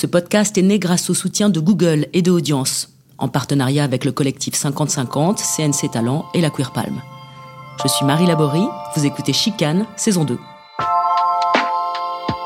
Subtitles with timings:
[0.00, 4.06] Ce podcast est né grâce au soutien de Google et de Audience, en partenariat avec
[4.06, 7.02] le collectif 50-50, CNC Talent et la Queer Palm.
[7.82, 8.66] Je suis Marie Laborie,
[8.96, 10.38] vous écoutez Chicane, saison 2.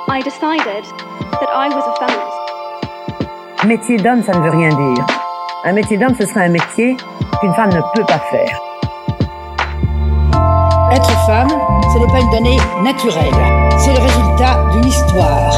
[0.08, 0.84] I decided
[1.30, 3.64] that I was a feminist.
[3.64, 5.06] Métier d'homme, ça ne veut rien dire.
[5.64, 6.96] Un métier d'homme, ce serait un métier
[7.40, 8.60] qu'une femme ne peut pas faire.
[10.90, 11.50] Être femme,
[11.92, 13.32] ce n'est pas une donnée naturelle.
[13.78, 15.56] C'est le résultat d'une histoire.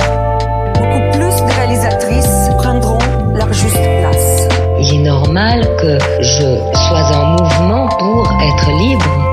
[0.75, 1.56] Beaucoup plus
[5.37, 6.49] que je
[6.89, 9.26] sois en mouvement pour être libre.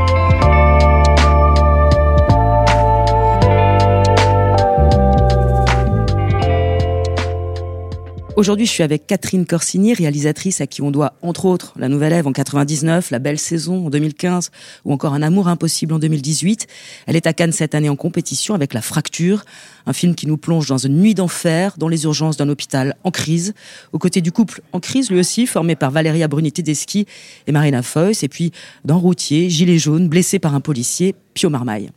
[8.35, 12.13] Aujourd'hui, je suis avec Catherine Corsini, réalisatrice à qui on doit, entre autres, La Nouvelle
[12.13, 14.49] Ève en 99, La Belle Saison en 2015
[14.85, 16.65] ou encore Un Amour Impossible en 2018.
[17.05, 19.45] Elle est à Cannes cette année en compétition avec La Fracture,
[19.85, 23.11] un film qui nous plonge dans une nuit d'enfer dans les urgences d'un hôpital en
[23.11, 23.53] crise,
[23.91, 27.05] aux côtés du couple en crise lui aussi, formé par Valéria Bruni-Tedeschi
[27.45, 28.51] et Marina Foïs, et puis
[28.83, 31.91] dans Routier, Gilet jaune, blessé par un policier, Pio Marmaille.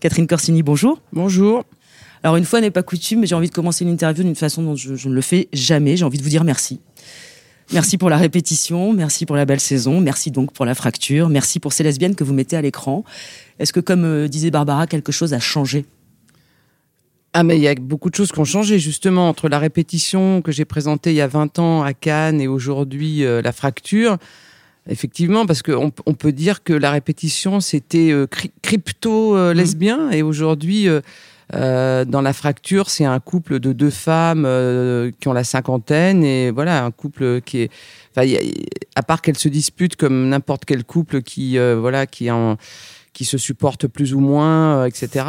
[0.00, 1.02] Catherine Corsini, bonjour.
[1.12, 1.62] Bonjour.
[2.24, 4.62] Alors une fois n'est pas coutume, mais j'ai envie de commencer une interview d'une façon
[4.62, 5.96] dont je, je, ne le fais jamais.
[5.96, 6.80] J'ai envie de vous dire merci.
[7.72, 11.60] Merci pour la répétition, merci pour la belle saison, merci donc pour la fracture, merci
[11.60, 13.04] pour ces lesbiennes que vous mettez à l'écran.
[13.58, 15.86] Est-ce que, comme euh, disait Barbara, quelque chose a changé?
[17.36, 20.40] Ah mais il y a beaucoup de choses qui ont changé justement entre la répétition
[20.40, 24.18] que j'ai présentée il y a 20 ans à Cannes et aujourd'hui euh, la fracture.
[24.88, 28.28] Effectivement, parce qu'on on peut dire que la répétition c'était euh,
[28.62, 30.12] crypto euh, lesbien mmh.
[30.12, 30.86] et aujourd'hui
[31.52, 36.24] euh, dans la fracture, c'est un couple de deux femmes euh, qui ont la cinquantaine
[36.24, 37.70] et voilà un couple qui est,
[38.94, 42.56] à part qu'elles se disputent comme n'importe quel couple qui euh, voilà qui en
[43.12, 45.24] qui se supporte plus ou moins, etc.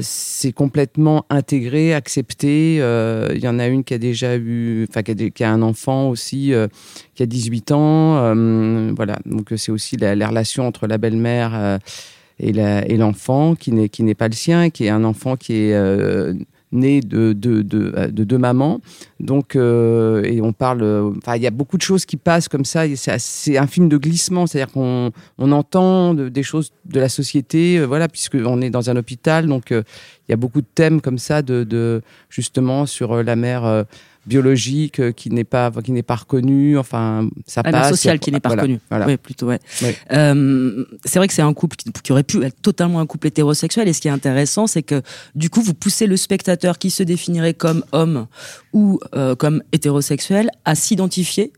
[0.00, 2.76] C'est complètement intégré, accepté.
[2.76, 6.52] Il y en a une qui a déjà eu, enfin qui, a un enfant aussi,
[7.16, 8.94] qui a 18 ans.
[8.94, 11.80] voilà, donc c'est aussi la, la, relation entre la belle-mère
[12.40, 15.74] et l'enfant qui n'est qui n'est pas le sien, qui est un enfant qui est
[15.74, 16.32] euh,
[16.72, 18.80] né de de, de, de deux mamans.
[19.18, 20.82] Donc euh, et on parle,
[21.18, 22.84] enfin il y a beaucoup de choses qui passent comme ça.
[22.96, 27.78] C'est un film de glissement, c'est-à-dire qu'on on entend de, des choses de la société,
[27.78, 29.82] euh, voilà, puisque on est dans un hôpital, donc euh,
[30.28, 33.82] il y a beaucoup de thèmes comme ça de, justement sur la mère euh,
[34.30, 38.30] biologique euh, qui n'est pas qui n'est pas reconnu enfin ça la passe sociale qui
[38.30, 38.54] n'est pas
[38.88, 39.88] voilà, oui plutôt ouais, Oui.
[40.12, 43.26] Euh, c'est vrai que c'est un couple qui, qui, aurait pu être totalement un couple
[43.26, 45.02] hétérosexuel et ce qui est intéressant c'est que
[45.34, 48.28] du coup vous poussez le spectateur qui se définirait comme homme
[48.72, 51.52] ou euh, comme hétérosexuel à s'identifier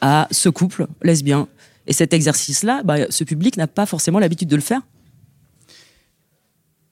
[0.00, 1.48] à ce couple lesbien.
[1.88, 4.82] Et cet exercice là bah, ce public n'a pas forcément l'habitude de le faire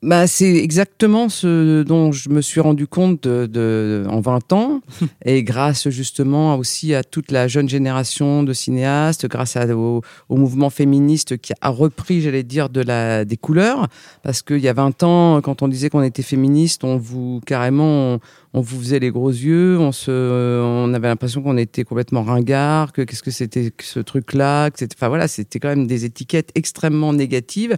[0.02, 4.80] bah, c'est exactement ce dont je me suis rendu compte de, de, en 20 ans,
[5.24, 10.36] et grâce justement aussi à toute la jeune génération de cinéastes, grâce à, au, au,
[10.36, 13.86] mouvement féministe qui a repris, j'allais dire, de la, des couleurs,
[14.24, 18.14] parce qu'il y a 20 ans, quand on disait qu'on était féministe, on vous carrément...
[18.14, 18.20] On,
[18.54, 22.92] on vous faisait les gros yeux, on se, on avait l'impression qu'on était complètement ringard,
[22.92, 26.04] que qu'est-ce que c'était que ce truc-là, que c'était, enfin voilà, c'était quand même des
[26.04, 27.76] étiquettes extrêmement négatives.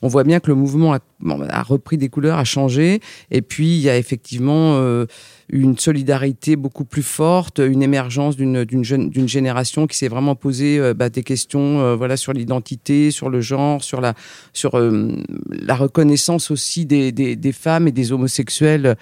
[0.00, 3.80] On voit bien que le mouvement a repris des couleurs, a changé, et puis il
[3.80, 5.06] y a effectivement euh,
[5.50, 10.78] une solidarité beaucoup plus forte, une émergence d'une jeune d'une génération qui s'est vraiment posé
[10.78, 14.14] euh, bah, des questions, euh, voilà, sur l'identité, sur le genre, sur la
[14.52, 15.12] sur euh,
[15.50, 18.96] la reconnaissance aussi des, des, des femmes et des homosexuels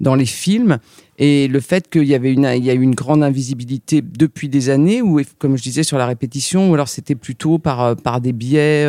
[0.00, 0.78] dans les films.
[1.18, 4.48] Et le fait qu'il y avait une il y a eu une grande invisibilité depuis
[4.48, 8.20] des années ou comme je disais sur la répétition ou alors c'était plutôt par par
[8.20, 8.86] des biais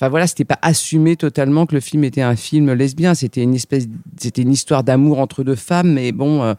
[0.00, 3.12] Enfin voilà, c'était pas assumé totalement que le film était un film lesbien.
[3.12, 6.54] C'était une espèce, c'était une histoire d'amour entre deux femmes, mais bon, euh,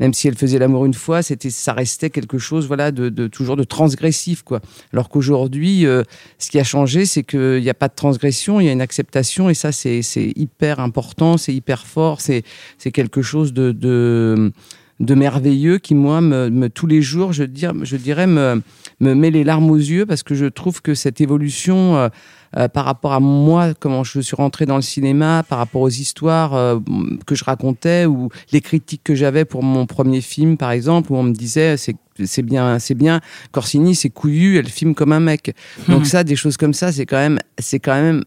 [0.00, 3.26] même si elle faisait l'amour une fois, c'était, ça restait quelque chose, voilà, de, de
[3.26, 4.62] toujours de transgressif, quoi.
[4.94, 6.04] Alors qu'aujourd'hui, euh,
[6.38, 8.80] ce qui a changé, c'est qu'il n'y a pas de transgression, il y a une
[8.80, 12.44] acceptation, et ça, c'est, c'est hyper important, c'est hyper fort, c'est,
[12.78, 14.52] c'est quelque chose de, de
[15.00, 18.62] de merveilleux qui moi me, me tous les jours je, dire, je dirais me,
[19.00, 22.08] me met les larmes aux yeux parce que je trouve que cette évolution euh,
[22.56, 25.90] euh, par rapport à moi comment je suis rentré dans le cinéma par rapport aux
[25.90, 26.78] histoires euh,
[27.26, 31.16] que je racontais ou les critiques que j'avais pour mon premier film par exemple où
[31.16, 33.20] on me disait c'est c'est bien c'est bien
[33.52, 35.54] Corsini c'est couillu elle filme comme un mec
[35.88, 36.06] donc mmh.
[36.06, 38.24] ça des choses comme ça c'est quand même c'est quand même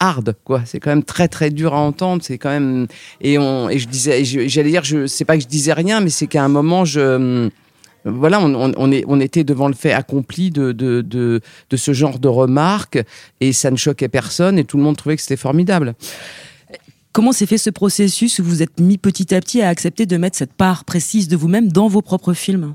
[0.00, 0.62] hard quoi.
[0.64, 2.22] C'est quand même très très dur à entendre.
[2.24, 2.86] C'est quand même
[3.20, 6.10] et on et je disais j'allais dire je sais pas que je disais rien mais
[6.10, 7.50] c'est qu'à un moment je
[8.04, 11.92] voilà, on, on, est, on était devant le fait accompli de, de, de, de, ce
[11.92, 13.02] genre de remarques
[13.40, 15.94] et ça ne choquait personne et tout le monde trouvait que c'était formidable.
[17.12, 20.16] comment s'est fait ce processus où vous êtes mis petit à petit à accepter de
[20.16, 22.74] mettre cette part précise de vous-même dans vos propres films?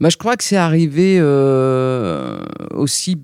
[0.00, 2.42] Bah, je crois que c'est arrivé euh,
[2.74, 3.18] aussi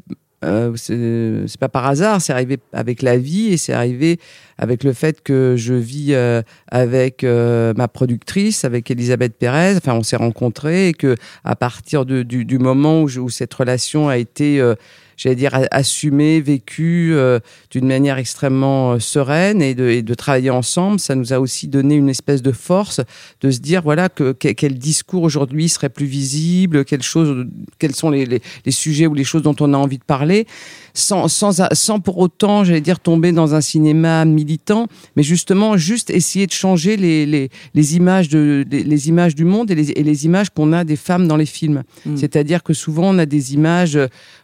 [0.45, 4.21] euh, c'est pas par hasard, c'est arrivé avec la vie et c'est arrivé
[4.57, 9.77] avec le fait que je vis euh, avec euh, ma productrice, avec Elisabeth Pérez.
[9.77, 13.31] Enfin, on s'est rencontrés et que à partir de, du, du, moment où, je, où,
[13.31, 14.75] cette relation a été euh,
[15.19, 17.41] j'allais dire, assumé, vécu euh,
[17.73, 21.01] d'une manière extrêmement euh, sereine et de, et de, travailler ensemble.
[21.01, 23.01] Ça nous a aussi donné une espèce de force
[23.41, 27.47] de se dire, voilà, que, quel discours aujourd'hui serait plus visible, quelles, choses,
[27.79, 30.47] quels sont les, les, les, sujets ou les choses dont on a envie de parler,
[30.95, 34.87] sans, sans, sans pour autant, j'allais dire, tomber dans un cinéma militant,
[35.17, 39.45] mais justement, juste essayer de changer les, les, les images, de, les, les, images du
[39.45, 41.83] monde et les, et les images qu'on a des femmes dans les films.
[42.07, 42.17] Mmh.
[42.17, 43.99] C'est-à-dire que souvent, on a des images,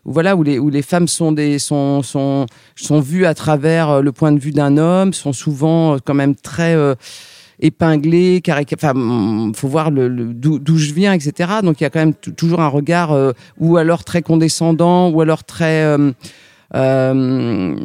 [0.05, 4.00] voilà, où les, où les femmes sont des sont sont sont vues à travers euh,
[4.00, 6.94] le point de vue d'un homme, sont souvent euh, quand même très euh,
[7.61, 8.43] épinglées,
[8.75, 11.61] Enfin, mm, faut voir le, d'où je viens, etc.
[11.62, 13.16] Donc il y a quand même toujours un regard
[13.58, 15.96] ou alors très condescendant, ou alors très
[16.75, 17.76] enfin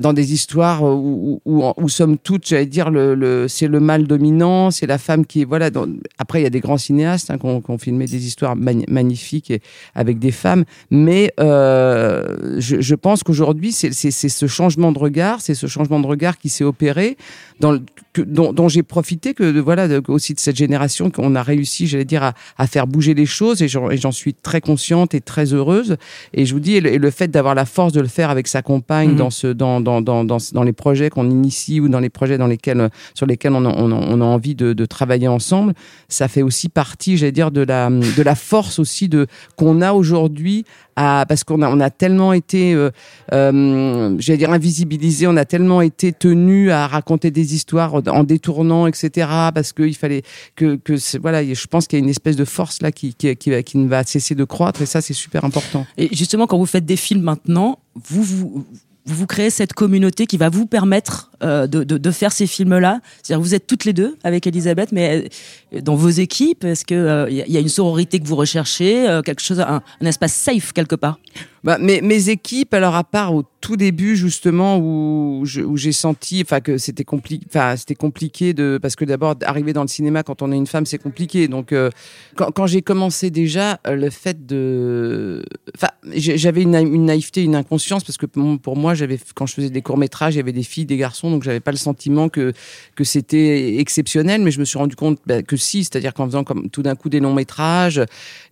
[0.00, 4.06] dans des histoires où, où, où, somme toute, j'allais dire, le, le c'est le mal
[4.06, 5.70] dominant, c'est la femme qui voilà.
[6.18, 8.54] Après, il y a des grands cinéastes hein, qui, ont, qui, ont, filmé des histoires
[8.56, 9.60] magnifiques et,
[9.94, 15.54] avec des femmes, mais euh, je, je, pense qu'aujourd'hui, c'est ce changement de regard, c'est
[15.54, 17.16] ce changement de regard qui s'est opéré
[17.60, 17.80] dans le,
[18.14, 21.86] que, dont, dont j'ai profité que voilà de, aussi de cette génération qu'on a réussi,
[21.86, 25.52] j'allais dire, à, à, faire bouger les choses et j'en suis très consciente et très
[25.52, 25.96] heureuse.
[26.32, 28.30] Et je vous dis, et le, et le fait d'avoir la force de le faire
[28.30, 29.16] avec sa compagne mmh.
[29.16, 32.38] dans ce dans dans dans dans, dans les projets qu'on initie ou dans les projets
[32.38, 35.74] dans lesquels sur lesquels on a, on a, on a envie de, de, travailler ensemble,
[36.08, 39.26] ça fait aussi partie, j'allais dire, de la de la force aussi de
[39.56, 40.64] qu'on a aujourd'hui
[40.96, 42.90] à, parce qu'on a, on a tellement été, euh,
[43.32, 48.86] euh, j'allais dire, invisibilisé, on a tellement été tenu à raconter des histoires en détournant,
[48.86, 49.28] etc.
[49.54, 50.22] Parce qu'il fallait
[50.56, 53.34] que, que voilà, je pense qu'il y a une espèce de force là qui, qui,
[53.36, 55.86] qui, qui ne va cesser de croître et ça, c'est super important.
[55.96, 58.66] Et justement, quand vous faites des films maintenant, vous, vous,
[59.06, 63.00] vous créez cette communauté qui va vous permettre euh, de, de, de, faire ces films-là.
[63.22, 65.28] C'est-à-dire vous êtes toutes les deux avec Elisabeth, mais
[65.74, 69.08] euh, dans vos équipes, est-ce qu'il euh, y, y, a une sororité que vous recherchez,
[69.08, 71.18] euh, quelque chose, un, un, espace safe quelque part?
[71.64, 76.42] Bah, mes, mes, équipes, alors à part au tout début justement où, où j'ai senti,
[76.44, 80.22] enfin que c'était compliqué, enfin c'était compliqué de parce que d'abord arriver dans le cinéma
[80.22, 81.48] quand on est une femme c'est compliqué.
[81.48, 81.88] Donc euh,
[82.36, 85.42] quand, quand j'ai commencé déjà, le fait de,
[85.74, 89.70] enfin j'avais une, une, naïveté, une inconscience parce que pour moi j'avais quand je faisais
[89.70, 92.28] des courts métrages, il y avait des filles, des garçons, donc j'avais pas le sentiment
[92.28, 92.52] que
[92.94, 96.44] que c'était exceptionnel, mais je me suis rendu compte bah, que si, c'est-à-dire qu'en faisant
[96.44, 98.02] comme tout d'un coup des longs métrages,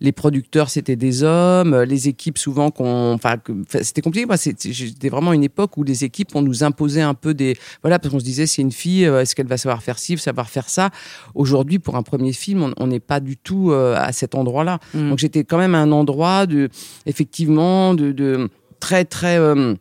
[0.01, 3.35] les producteurs c'était des hommes, les équipes souvent qu'on enfin,
[3.81, 4.25] c'était compliqué.
[4.25, 7.99] Moi, c'était vraiment une époque où les équipes, on nous imposait un peu des, voilà,
[7.99, 10.49] parce qu'on se disait, c'est une fille, euh, est-ce qu'elle va savoir faire ci, savoir
[10.49, 10.89] faire ça?
[11.35, 14.79] Aujourd'hui, pour un premier film, on n'est pas du tout euh, à cet endroit-là.
[14.93, 15.09] Mmh.
[15.09, 16.69] Donc, j'étais quand même à un endroit de,
[17.05, 19.75] effectivement, de, de très, très, euh,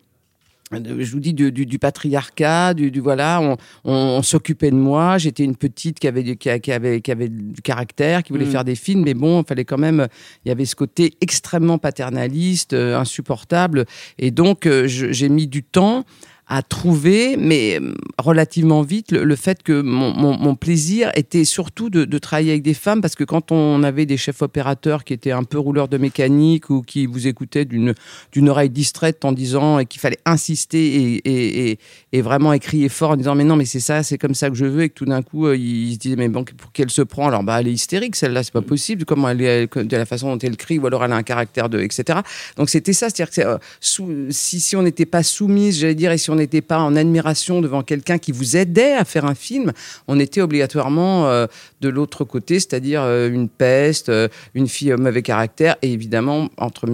[0.72, 4.76] je vous dis du, du, du patriarcat, du, du, voilà, on, on, on s'occupait de
[4.76, 5.18] moi.
[5.18, 8.50] J'étais une petite qui avait, qui, qui, avait, qui avait du caractère, qui voulait mmh.
[8.50, 10.08] faire des films, mais bon, il fallait quand même.
[10.44, 13.86] Il y avait ce côté extrêmement paternaliste, euh, insupportable,
[14.18, 16.04] et donc euh, j'ai mis du temps
[16.48, 17.78] à trouver, mais
[18.18, 22.50] relativement vite, le, le fait que mon, mon, mon, plaisir était surtout de, de, travailler
[22.50, 25.58] avec des femmes, parce que quand on avait des chefs opérateurs qui étaient un peu
[25.58, 27.94] rouleurs de mécanique ou qui vous écoutaient d'une
[28.32, 31.78] d'une oreille distraite en disant et qu'il fallait insister et, et, et,
[32.12, 34.56] et, vraiment écrire fort en disant mais non mais c'est ça, c'est comme ça que
[34.56, 36.90] je veux, et que tout d'un coup euh, ils se disaient mais bon pour qu'elle
[36.90, 39.96] se prend, alors bah elle est hystérique celle-là, c'est pas possible, comment elle est de
[39.96, 42.20] la façon dont elle crie ou alors elle a un caractère de etc.
[42.56, 46.12] Donc c'était ça, c'est-à-dire que euh, sous, si si on n'était pas soumise, j'allais dire,
[46.12, 49.34] et si on n'était pas en admiration devant quelqu'un qui vous aidait à faire un
[49.34, 49.72] film,
[50.08, 51.46] on était obligatoirement euh,
[51.80, 56.86] de l'autre côté, c'est-à-dire euh, une peste, euh, une fille mauvais caractère, et évidemment, entre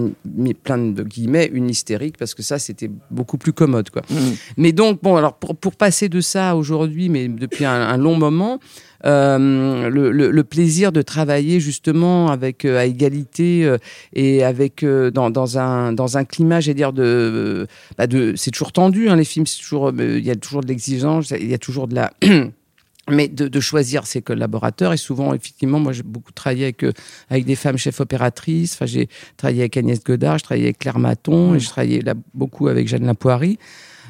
[0.63, 3.89] plein de guillemets, une hystérique, parce que ça, c'était beaucoup plus commode.
[3.89, 4.03] Quoi.
[4.09, 4.15] Mmh.
[4.57, 8.15] Mais donc, bon, alors pour, pour passer de ça aujourd'hui, mais depuis un, un long
[8.15, 8.59] moment,
[9.05, 13.77] euh, le, le, le, plaisir de travailler justement avec euh, à égalité euh,
[14.13, 18.51] et avec euh, dans, dans, un dans un climat, j'ai dire de, bah de c'est
[18.51, 21.53] toujours tendu hein, les films, c'est toujours il y a toujours de l'exigence, il y
[21.53, 22.11] a toujours de la
[23.09, 26.85] mais de, de, choisir ses collaborateurs et souvent effectivement moi j'ai beaucoup travaillé avec
[27.29, 30.99] avec des femmes chefs opératrices enfin j'ai travaillé avec Agnès Godard je travaillais avec Claire
[30.99, 31.55] Maton mmh.
[31.55, 33.57] et je travaillais là beaucoup avec Jeanne Lapoirie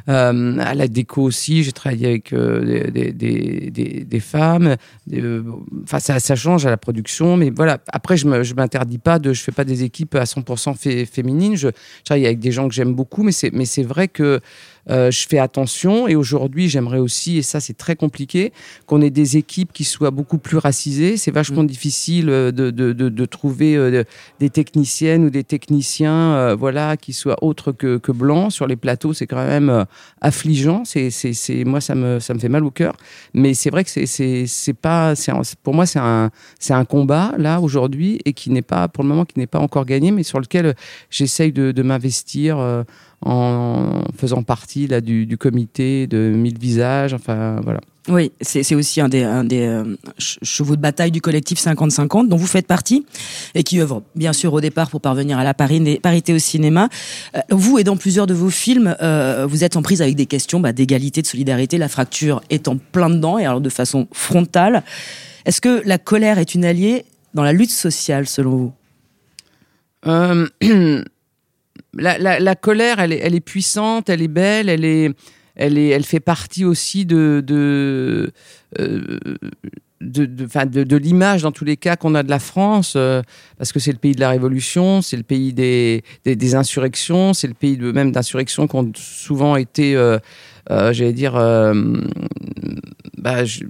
[0.10, 4.75] euh, à la déco aussi, j'ai travaillé avec euh, des, femmes.
[5.13, 5.44] Euh,
[5.84, 7.78] enfin, ça, change à la production, mais voilà.
[7.92, 11.56] Après, je je m'interdis pas de, je fais pas des équipes à 100% fé, féminines.
[11.56, 14.39] Je, je, travaille avec des gens que j'aime beaucoup, mais c'est vrai que
[14.89, 16.08] euh, je fais attention.
[16.08, 18.51] Et aujourd'hui, j'aimerais aussi, et ça c'est très compliqué,
[18.86, 21.17] qu'on ait des équipes qui soient beaucoup plus racisées.
[21.17, 24.03] C'est vachement difficile euh, de, de, de, de trouver euh,
[24.39, 28.75] des techniciennes ou des techniciens, euh, voilà, qui soient autres que, que blancs sur les
[28.75, 29.13] plateaux.
[29.13, 29.86] C'est quand même
[30.22, 30.84] affligeant.
[30.86, 32.96] C'est, c'est, c'est, moi, ça me, ça me fait mal au cœur.
[33.34, 36.74] Mais c'est vrai que c'est, c'est, c'est pas, c'est un- pour moi, c'est un, c'est
[36.74, 39.86] un combat là aujourd'hui et qui n'est pas, pour le moment, qui n'est pas encore
[39.86, 40.75] gagné, mais sur lequel
[41.10, 42.58] j'essaye de, de m'investir.
[43.21, 47.79] En faisant partie là du, du comité de 1000 visages, enfin voilà.
[48.07, 49.83] Oui, c'est aussi un des, un des euh,
[50.17, 53.05] ch- chevaux de bataille du collectif 50-50 dont vous faites partie
[53.53, 56.89] et qui œuvre bien sûr au départ pour parvenir à la pari- parité au cinéma.
[57.35, 60.25] Euh, vous et dans plusieurs de vos films, euh, vous êtes en prise avec des
[60.25, 64.07] questions bah, d'égalité, de solidarité, la fracture est en plein dedans et alors de façon
[64.11, 64.81] frontale.
[65.45, 68.73] Est-ce que la colère est une alliée dans la lutte sociale selon vous?
[71.93, 75.12] la, colère, elle est, puissante, elle est belle, elle est,
[75.55, 78.31] elle est, elle fait partie aussi de de
[78.79, 79.19] euh,
[80.01, 83.22] de, l'image dans tous les cas qu'on a de la France, euh,
[83.58, 87.48] parce que c'est le pays de la révolution, c'est le pays des, des, insurrections, c'est
[87.48, 90.17] le pays de, même d'insurrections qui ont souvent été, euh,
[90.69, 91.34] j'allais dire,
[93.17, 93.65] bah, je-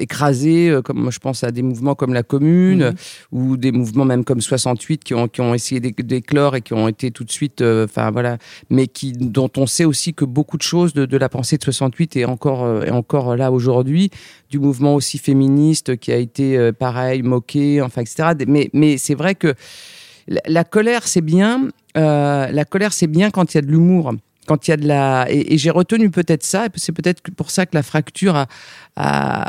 [0.00, 2.94] écrasés, euh, comme je pense à des mouvements comme la Commune, Mhm.
[3.32, 6.72] ou des mouvements même comme 68 qui ont, qui ont essayé d'éc- d'éclore et qui
[6.74, 8.38] ont été tout de suite, euh, enfin voilà,
[8.70, 11.62] mais qui, dont on sait aussi que beaucoup de choses de, de la pensée de
[11.64, 14.10] 68 est encore, euh, est encore là aujourd'hui,
[14.50, 18.30] du mouvement aussi féministe qui a été pareil, moqué, enfin etc.
[18.48, 19.54] Mais, mais c'est vrai que
[20.28, 23.66] la, la colère c'est bien, euh, la colère c'est bien quand il y a de
[23.70, 24.12] l'humour.
[24.46, 27.66] Quand il y a de la et, j'ai retenu peut-être ça, c'est peut-être pour ça
[27.66, 28.34] que la fracture
[28.96, 29.48] a,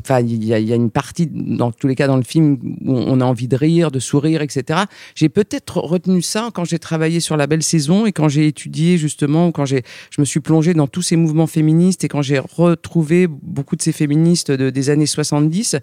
[0.00, 2.92] enfin il y y a une partie dans tous les cas dans le film où
[2.92, 4.80] on a envie de rire, de sourire, etc.
[5.14, 8.98] J'ai peut-être retenu ça quand j'ai travaillé sur la belle saison et quand j'ai étudié
[8.98, 12.38] justement, quand j'ai je me suis plongé dans tous ces mouvements féministes et quand j'ai
[12.38, 15.76] retrouvé beaucoup de ces féministes de- des années 70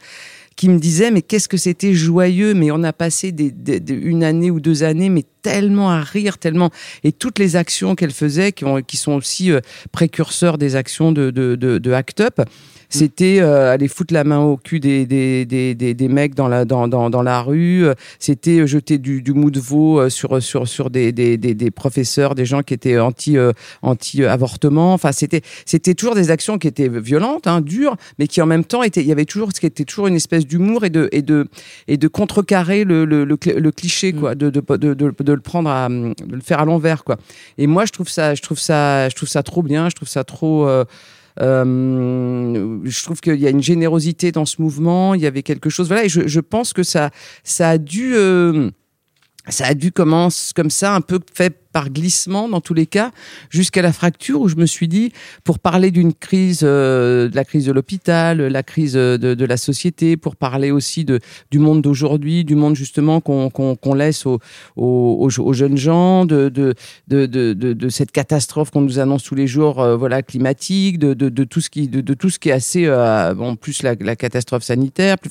[0.55, 4.23] qui me disaient mais qu'est-ce que c'était joyeux mais on a passé des- des- une
[4.23, 6.71] année ou deux années mais tellement à rire tellement
[7.03, 9.59] et toutes les actions qu'elle faisait qui, ont, qui sont aussi euh,
[9.91, 12.41] précurseurs des actions de, de, de, de Act Up
[12.89, 16.47] c'était euh, aller foutre la main au cul des, des, des, des, des mecs dans
[16.47, 17.85] la, dans, dans, dans la rue.
[17.87, 21.37] euh, C'était euh, jeter du, du mou de veau euh, sur, sur, sur des, des,
[21.37, 24.93] des, des professeurs, des gens qui étaient anti, euh, anti-avortement.
[24.93, 28.63] Enfin, c'était, c'était toujours des actions qui étaient violentes, hein, dures, mais qui en même
[28.63, 31.09] temps étaient, il y avait toujours, ce qui était toujours une espèce d'humour et de,
[31.11, 31.47] et de,
[31.87, 35.37] et de contrecarrer le, le, le, cl- le cliché, quoi, de, de, de, de, de
[35.37, 37.17] le prendre à, de le faire à l'envers, quoi.
[37.57, 40.07] Et moi, je trouve ça, je trouve ça, je trouve ça trop bien, je trouve
[40.07, 40.85] ça trop, euh,
[41.41, 45.13] euh, je trouve qu'il y a une générosité dans ce mouvement.
[45.13, 45.87] Il y avait quelque chose.
[45.87, 47.09] Voilà, et je, je pense que ça,
[47.43, 48.69] ça a dû, euh,
[49.49, 53.11] ça a dû commencer comme ça, un peu fait par glissement dans tous les cas,
[53.49, 55.11] jusqu'à la fracture où je me suis dit,
[55.43, 59.57] pour parler d'une crise, euh, de la crise de l'hôpital, la crise de, de la
[59.57, 61.19] société, pour parler aussi de,
[61.51, 64.39] du monde d'aujourd'hui, du monde justement qu'on qu'on qu'on laisse aux,
[64.75, 66.73] aux, aux, jeunes gens, de, de,
[67.07, 71.43] de, de, cette catastrophe qu'on nous annonce tous les jours, euh, voilà, climatique, de, de,
[71.43, 74.63] tout ce qui, de, tout ce qui est assez, euh, bon, plus la, la catastrophe
[74.63, 75.29] sanitaire, plus,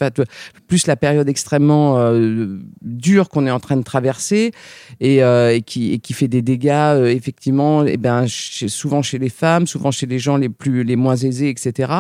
[0.66, 4.52] plus la période extrêmement euh, dure qu'on est en train de traverser
[5.00, 9.02] et, euh, et qui, et qui fait des dégâts euh, effectivement et ben chez- souvent
[9.02, 11.92] chez les femmes souvent chez les gens les plus les moins aisés etc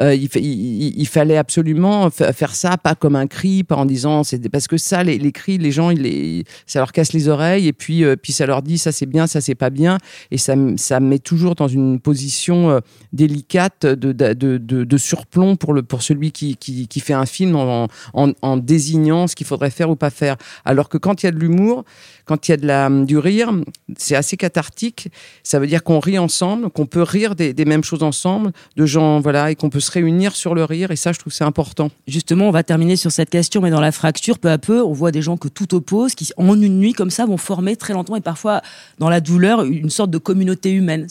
[0.00, 0.28] euh, il,
[1.04, 4.68] il, fallait absolument fa- faire ça pas comme un cri pas en disant c'est parce
[4.72, 7.72] que ça les, les cris les gens ils les, ça leur casse les oreilles et
[7.72, 9.98] puis euh, puis ça leur dit ça c'est bien ça c'est pas bien.
[10.30, 12.80] Et ça ça met toujours dans une position
[13.12, 17.26] délicate de, de, de, de- surplomb pour le pour celui qui, qui, qui fait un
[17.26, 20.36] film en, en, en désignant ce qu'il faudrait faire ou pas faire.
[20.64, 21.84] Alors que quand il y a de l'humour
[22.24, 23.50] quand il y a de la, du rire,
[23.96, 25.08] c'est assez cathartique.
[25.42, 29.20] Ça veut dire qu'on rit ensemble, qu'on peut rire des, mêmes choses ensemble, de gens,
[29.20, 30.90] voilà, et qu'on peut se réunir sur le rire.
[30.90, 31.90] Et ça, je trouve c'est important.
[32.06, 34.92] Justement, on va terminer sur cette question, mais dans la fracture, peu à peu, on
[34.92, 37.92] voit des gens que tout oppose, qui en une nuit comme ça vont former très
[37.92, 38.62] lentement et parfois
[38.98, 41.06] dans la douleur une sorte de communauté humaine.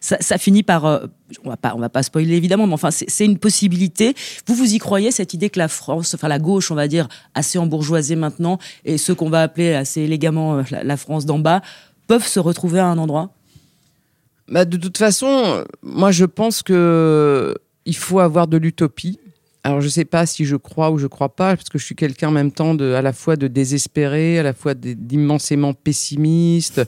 [0.00, 1.06] Ça, finit par, euh,
[1.44, 4.14] on va pas, on va pas spoiler évidemment, mais enfin c'est une possibilité.
[4.46, 7.08] Vous vous y croyez cette idée que la France, enfin la gauche, on va dire
[7.34, 11.62] assez embourgeoisée maintenant, et ceux qu'on va appeler assez élégamment euh, la France d'en bas,
[12.10, 13.30] peuvent se retrouver à un endroit
[14.48, 19.20] Bah, de toute façon, moi, je pense que il faut avoir de l'utopie.
[19.62, 21.94] Alors, je sais pas si je crois ou je crois pas, parce que je suis
[21.94, 26.82] quelqu'un en même temps de, à la fois de désespéré, à la fois d'immensément pessimiste,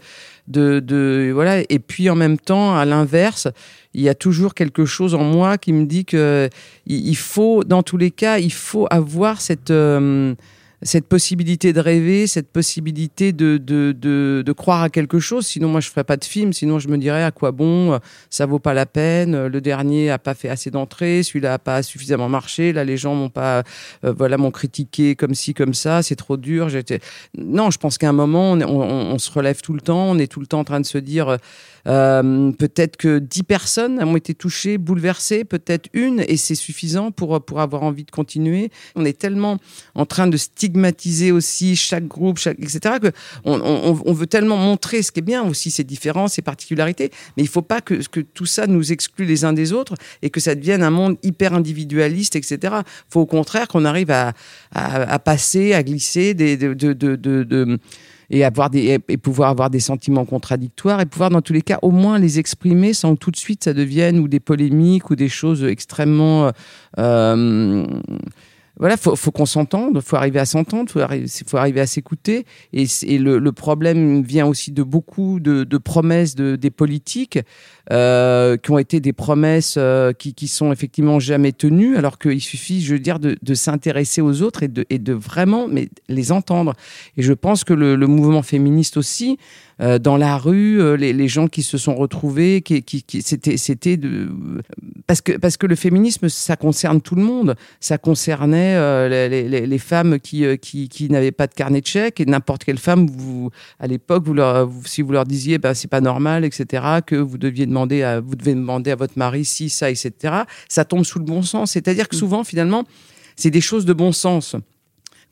[0.48, 1.60] de, voilà.
[1.68, 3.46] Et puis, en même temps, à l'inverse,
[3.94, 6.50] il y a toujours quelque chose en moi qui me dit que
[6.86, 10.34] il faut, dans tous les cas, il faut avoir cette, euh,
[10.82, 15.46] cette possibilité de rêver, cette possibilité de, de, de, de croire à quelque chose.
[15.46, 16.52] Sinon, moi, je ferais pas de film.
[16.52, 17.98] Sinon, je me dirais à quoi bon,
[18.30, 19.46] ça vaut pas la peine.
[19.46, 22.72] Le dernier a pas fait assez d'entrées, celui-là a pas suffisamment marché.
[22.72, 23.62] Là, les gens m'ont pas,
[24.04, 26.02] euh, voilà, m'ont critiqué comme ci, comme ça.
[26.02, 26.68] C'est trop dur.
[26.68, 26.98] J'étais.
[27.38, 30.10] Non, je pense qu'à un moment, on, se relève tout le temps.
[30.10, 31.38] On est tout le temps en train de se dire.
[31.88, 37.44] Euh, peut-être que dix personnes ont été touchées, bouleversées, peut-être une, et c'est suffisant pour,
[37.44, 38.70] pour avoir envie de continuer.
[38.94, 39.58] On est tellement
[39.96, 40.71] en train de stigmatiser
[41.32, 42.96] aussi chaque groupe, etc.,
[43.44, 47.48] on, veut tellement montrer ce qui est bien aussi, ces différences, ces particularités, mais il
[47.48, 47.94] faut pas que,
[48.34, 51.54] tout ça nous exclue les uns des autres et que ça devienne un monde hyper
[51.54, 52.58] individualiste, etc.
[52.62, 54.32] Il faut au contraire qu'on arrive à,
[55.18, 56.34] passer, à glisser
[58.30, 61.90] et avoir et pouvoir avoir des sentiments contradictoires et pouvoir dans tous les cas au
[61.90, 65.28] moins les exprimer sans que tout de suite ça devienne ou des polémiques ou des
[65.28, 66.50] choses extrêmement
[66.98, 67.86] euh,
[68.78, 71.00] voilà, faut, faut qu'on s'entende, faut arriver à s'entendre, faut,
[71.46, 72.46] faut arriver à s'écouter.
[72.72, 77.38] Et, et le, le, problème vient aussi de beaucoup de, de promesses de, des politiques
[77.90, 82.40] euh, qui ont été des promesses euh, qui, qui sont effectivement jamais tenues, alors qu'il
[82.40, 86.30] suffit, je veux dire, de, s'intéresser aux autres et de, et de vraiment mais, les
[86.30, 86.74] entendre.
[87.16, 89.36] Et je pense que le, mouvement féministe aussi,
[89.80, 94.28] euh, dans la rue, les, les, gens qui se sont retrouvés, qui, qui, c'était, de
[95.08, 97.56] parce que parce que le féminisme, ça concerne tout le monde.
[97.80, 102.26] Ça concernait les, les, femmes qui qui, qui n'avaient pas de carnet de chèques et
[102.26, 106.44] n'importe quelle femme, vous à l'époque, vous si vous leur disiez, bah c'est pas normal,
[106.44, 110.12] etc., que vous deviez demander à vous devez demander à votre mari si ça, etc.
[110.68, 111.72] Ça tombe sous le bon sens.
[111.72, 112.84] C'est-à-dire que souvent, finalement,
[113.36, 114.56] c'est des choses de bon sens.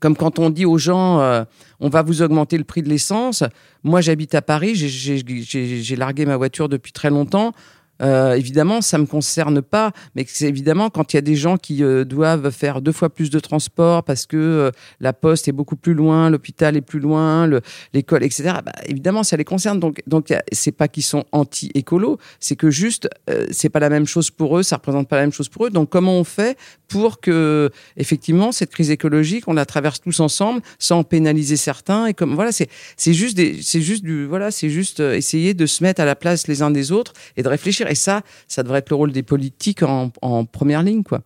[0.00, 1.44] Comme quand on dit aux gens, euh,
[1.78, 3.44] on va vous augmenter le prix de l'essence.
[3.84, 7.52] Moi, j'habite à Paris, j'ai largué ma voiture depuis très longtemps.
[8.00, 11.56] Euh, évidemment, ça me concerne pas, mais c'est évidemment quand il y a des gens
[11.56, 15.52] qui euh, doivent faire deux fois plus de transport parce que euh, la poste est
[15.52, 17.48] beaucoup plus loin, l'hôpital est plus loin,
[17.92, 18.54] l'école, etc.
[18.64, 19.80] Bah, évidemment, ça les concerne.
[19.80, 24.06] Donc, donc c'est pas qu'ils sont anti-écolo, c'est que juste euh, c'est pas la même
[24.06, 25.70] chose pour eux, ça représente pas la même chose pour eux.
[25.70, 26.56] Donc, comment on fait
[26.88, 32.14] pour que effectivement cette crise écologique, on la traverse tous ensemble sans pénaliser certains et
[32.14, 36.00] comme voilà, c'est c'est juste c'est juste du voilà, c'est juste essayer de se mettre
[36.00, 37.89] à la place les uns des autres et de réfléchir.
[37.90, 41.20] Et ça, ça devrait être le rôle des politiques en, en première ligne, quoi.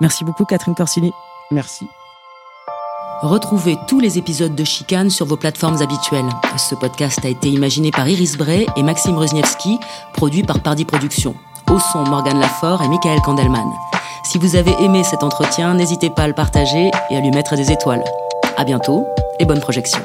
[0.00, 1.12] Merci beaucoup, Catherine Corsini.
[1.50, 1.84] Merci.
[3.22, 6.28] Retrouvez tous les épisodes de Chicane sur vos plateformes habituelles.
[6.56, 9.78] Ce podcast a été imaginé par Iris Bray et Maxime Rosniewski,
[10.14, 11.34] produit par Pardi Productions.
[11.70, 13.68] Au son, Morgane Lafort et Michael Kandelman.
[14.24, 17.56] Si vous avez aimé cet entretien, n'hésitez pas à le partager et à lui mettre
[17.56, 18.04] des étoiles.
[18.56, 19.06] À bientôt
[19.38, 20.00] et bonne projection.